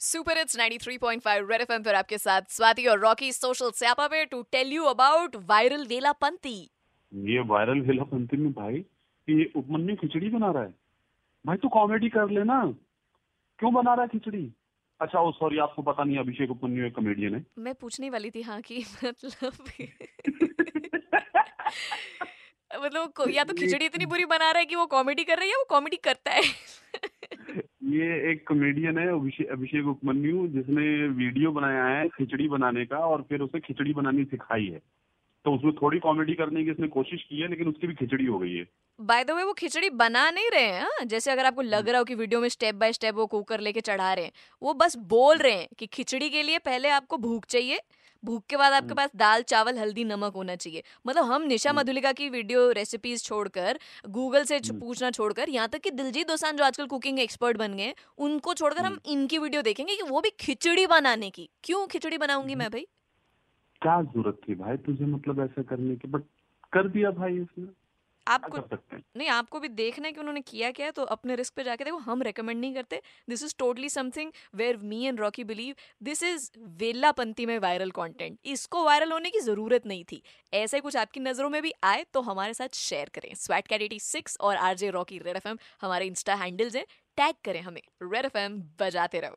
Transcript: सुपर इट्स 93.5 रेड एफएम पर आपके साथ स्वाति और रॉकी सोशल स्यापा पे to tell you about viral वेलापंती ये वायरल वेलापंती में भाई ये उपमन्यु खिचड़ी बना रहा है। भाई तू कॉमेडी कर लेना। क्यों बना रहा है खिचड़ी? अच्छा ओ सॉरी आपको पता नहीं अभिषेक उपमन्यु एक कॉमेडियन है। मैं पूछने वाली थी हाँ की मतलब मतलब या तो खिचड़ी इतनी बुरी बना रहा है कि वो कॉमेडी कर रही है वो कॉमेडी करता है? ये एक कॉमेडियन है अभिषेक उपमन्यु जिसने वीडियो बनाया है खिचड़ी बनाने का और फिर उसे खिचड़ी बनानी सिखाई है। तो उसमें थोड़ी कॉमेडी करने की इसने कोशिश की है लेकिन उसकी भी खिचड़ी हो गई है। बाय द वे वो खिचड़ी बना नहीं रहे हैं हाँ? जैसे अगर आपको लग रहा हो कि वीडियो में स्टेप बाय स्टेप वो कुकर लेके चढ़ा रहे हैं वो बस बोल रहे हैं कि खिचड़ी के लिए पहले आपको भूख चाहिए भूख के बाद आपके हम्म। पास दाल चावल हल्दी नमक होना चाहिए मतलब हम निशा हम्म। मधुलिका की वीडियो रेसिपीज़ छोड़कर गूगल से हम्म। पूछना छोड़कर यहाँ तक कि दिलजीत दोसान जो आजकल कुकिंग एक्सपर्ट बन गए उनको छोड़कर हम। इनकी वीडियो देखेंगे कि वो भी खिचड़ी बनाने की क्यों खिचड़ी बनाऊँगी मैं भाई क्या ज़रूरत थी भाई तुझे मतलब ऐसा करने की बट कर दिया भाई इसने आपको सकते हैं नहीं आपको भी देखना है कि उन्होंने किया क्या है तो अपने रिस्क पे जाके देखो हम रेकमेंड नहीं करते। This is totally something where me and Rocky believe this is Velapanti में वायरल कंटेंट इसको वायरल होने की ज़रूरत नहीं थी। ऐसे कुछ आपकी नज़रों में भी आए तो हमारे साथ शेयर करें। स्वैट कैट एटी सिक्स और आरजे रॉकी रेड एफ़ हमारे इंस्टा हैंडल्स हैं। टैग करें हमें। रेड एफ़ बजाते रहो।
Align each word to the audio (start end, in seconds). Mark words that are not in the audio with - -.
सुपर 0.00 0.38
इट्स 0.38 0.56
93.5 0.56 1.50
रेड 1.50 1.60
एफएम 1.60 1.82
पर 1.82 1.94
आपके 1.94 2.18
साथ 2.18 2.42
स्वाति 2.48 2.86
और 2.86 2.98
रॉकी 2.98 3.32
सोशल 3.32 3.70
स्यापा 3.70 4.06
पे 4.06 4.24
to 4.24 4.42
tell 4.42 4.72
you 4.72 4.84
about 4.84 5.36
viral 5.36 5.86
वेलापंती 5.86 6.70
ये 7.14 7.38
वायरल 7.38 7.80
वेलापंती 7.80 8.36
में 8.36 8.52
भाई 8.52 8.74
ये 9.28 9.52
उपमन्यु 9.56 9.96
खिचड़ी 9.96 10.28
बना 10.28 10.50
रहा 10.50 10.62
है। 10.62 10.74
भाई 11.46 11.56
तू 11.56 11.68
कॉमेडी 11.68 12.08
कर 12.08 12.30
लेना। 12.30 12.62
क्यों 13.58 13.74
बना 13.74 13.94
रहा 13.94 14.02
है 14.02 14.08
खिचड़ी? 14.08 14.52
अच्छा 15.00 15.20
ओ 15.20 15.32
सॉरी 15.32 15.58
आपको 15.58 15.82
पता 15.82 16.04
नहीं 16.04 16.18
अभिषेक 16.18 16.50
उपमन्यु 16.50 16.86
एक 16.86 16.94
कॉमेडियन 16.94 17.34
है। 17.34 17.46
मैं 17.58 17.74
पूछने 17.74 18.10
वाली 18.10 18.30
थी 18.30 18.42
हाँ 18.42 18.60
की 18.60 18.84
मतलब 19.04 19.52
मतलब 22.84 23.30
या 23.30 23.44
तो 23.44 23.54
खिचड़ी 23.54 23.86
इतनी 23.86 24.06
बुरी 24.06 24.24
बना 24.24 24.50
रहा 24.50 24.58
है 24.58 24.66
कि 24.66 24.74
वो 24.74 24.86
कॉमेडी 24.86 25.24
कर 25.24 25.38
रही 25.38 25.48
है 25.48 25.56
वो 25.56 25.66
कॉमेडी 25.70 25.96
करता 25.96 26.30
है? 26.30 26.42
ये 27.88 28.06
एक 28.30 28.46
कॉमेडियन 28.48 28.98
है 28.98 29.06
अभिषेक 29.50 29.86
उपमन्यु 29.86 30.46
जिसने 30.48 30.86
वीडियो 31.16 31.50
बनाया 31.52 31.84
है 31.86 32.08
खिचड़ी 32.08 32.48
बनाने 32.48 32.84
का 32.86 32.98
और 33.06 33.22
फिर 33.28 33.40
उसे 33.40 33.60
खिचड़ी 33.60 33.92
बनानी 33.94 34.24
सिखाई 34.24 34.64
है। 34.64 34.80
तो 35.44 35.54
उसमें 35.54 35.72
थोड़ी 35.72 35.98
कॉमेडी 35.98 36.34
करने 36.34 36.64
की 36.64 36.70
इसने 36.70 36.88
कोशिश 36.88 37.22
की 37.22 37.40
है 37.40 37.48
लेकिन 37.48 37.68
उसकी 37.68 37.86
भी 37.86 37.94
खिचड़ी 37.94 38.24
हो 38.24 38.38
गई 38.38 38.54
है। 38.54 38.64
बाय 39.00 39.24
द 39.24 39.30
वे 39.30 39.42
वो 39.44 39.52
खिचड़ी 39.52 39.90
बना 39.90 40.30
नहीं 40.30 40.50
रहे 40.50 40.62
हैं 40.62 40.82
हाँ? 40.82 41.04
जैसे 41.06 41.30
अगर 41.30 41.46
आपको 41.46 41.62
लग 41.62 41.88
रहा 41.88 41.98
हो 41.98 42.04
कि 42.04 42.14
वीडियो 42.14 42.40
में 42.40 42.48
स्टेप 42.48 42.74
बाय 42.74 42.92
स्टेप 42.92 43.14
वो 43.14 43.26
कुकर 43.26 43.60
लेके 43.60 43.80
चढ़ा 43.80 44.12
रहे 44.14 44.24
हैं 44.24 44.32
वो 44.62 44.74
बस 44.74 44.96
बोल 45.08 45.38
रहे 45.38 45.52
हैं 45.52 45.68
कि 45.78 45.86
खिचड़ी 45.86 46.30
के 46.30 46.42
लिए 46.42 46.58
पहले 46.58 46.88
आपको 46.90 47.16
भूख 47.18 47.46
चाहिए 47.46 47.80
भूख 48.22 48.44
के 48.46 48.56
बाद 48.56 48.72
आपके 48.72 48.84
हम्म। 48.84 48.94
पास 48.94 49.10
दाल 49.16 49.42
चावल 49.44 49.78
हल्दी 49.78 50.04
नमक 50.04 50.34
होना 50.34 50.56
चाहिए 50.56 50.82
मतलब 51.06 51.24
हम 51.24 51.42
निशा 51.44 51.70
हम्म। 51.70 51.80
मधुलिका 51.80 52.12
की 52.12 52.28
वीडियो 52.30 52.70
रेसिपीज़ 52.72 53.24
छोड़कर 53.24 53.78
गूगल 54.10 54.44
से 54.44 54.56
हम्म। 54.58 54.78
पूछना 54.80 55.10
छोड़कर 55.10 55.48
यहाँ 55.50 55.68
तक 55.68 55.80
कि 55.80 55.90
दिलजीत 55.92 56.28
दोसान 56.28 56.56
जो 56.56 56.64
आजकल 56.64 56.86
कुकिंग 56.86 57.18
एक्सपर्ट 57.20 57.56
बन 57.56 57.74
गए 57.74 57.94
उनको 58.18 58.54
छोड़कर 58.54 58.84
हम। 58.84 58.98
इनकी 59.08 59.38
वीडियो 59.38 59.62
देखेंगे 59.62 59.96
कि 59.96 60.02
वो 60.02 60.20
भी 60.20 60.30
खिचड़ी 60.40 60.86
बनाने 60.88 61.30
की 61.30 61.48
क्यों 61.64 61.86
खिचड़ी 61.86 62.18
बनाऊँगी 62.18 62.54
मैं 62.54 62.70
भाई 62.70 62.86
क्या 63.82 64.00
ज़रूरत 64.04 64.40
थी 64.48 64.54
भाई 64.56 64.76
तुझे 64.86 65.04
मतलब 65.06 65.40
ऐसा 65.40 65.62
करने 65.64 65.96
की 65.96 66.08
बट 66.08 66.22
कर 66.72 66.88
दिया 66.88 67.10
भाई 67.12 67.36
इसने 67.36 67.66
आपको 68.28 68.56
सकते 68.58 68.96
हैं 68.96 69.02
नहीं 69.16 69.28
आपको 69.30 69.60
भी 69.60 69.68
देखना 69.70 70.06
है 70.06 70.12
कि 70.12 70.20
उन्होंने 70.20 70.40
किया 70.42 70.70
क्या 70.70 70.86
है 70.86 70.92
तो 70.92 71.02
अपने 71.14 71.36
रिस्क 71.36 71.54
पे 71.54 71.64
जाके 71.64 71.84
देखो 71.84 71.96
हम 72.00 72.22
रेकमेंड 72.22 72.60
नहीं 72.60 72.74
करते। 72.74 73.00
This 73.28 73.42
is 73.42 73.54
totally 73.58 73.88
something 73.88 74.30
where 74.54 74.76
me 74.84 75.04
and 75.06 75.20
Rocky 75.20 75.44
believe 75.44 75.74
this 76.02 76.22
is 76.22 76.50
Velapanti 76.80 77.46
में 77.46 77.58
वायरल 77.58 77.90
कंटेंट 77.90 78.38
इसको 78.46 78.84
वायरल 78.84 79.12
होने 79.12 79.30
की 79.30 79.40
ज़रूरत 79.40 79.86
नहीं 79.86 80.04
थी। 80.04 80.22
ऐसे 80.52 80.80
कुछ 80.80 80.96
आपकी 80.96 81.20
नज़रों 81.20 81.50
में 81.50 81.60
भी 81.62 81.72
आए 81.84 82.04
तो 82.14 82.20
हमारे 82.22 82.54
साथ 82.54 82.74
शेयर 82.76 83.08
करें। 83.14 83.34
स्वैट 83.36 83.66
कैट 83.66 83.82
एटी 83.82 83.98
सिक्स 84.00 84.36
और 84.40 84.56
आरजे 84.58 84.90
रॉकी 84.90 85.18
रेड 85.18 85.36
एफ़ 85.36 85.48
हमारे 85.82 86.06
इंस्टा 86.06 86.34
हैंडल्स 86.36 86.76
हैं। 86.76 86.86
टैग 87.18 87.34
करें 87.44 87.60
हमें। 87.62 87.82
रेड 88.04 88.24
एफ़ 88.26 88.36
बजाते 88.80 89.20
रहो। 89.20 89.36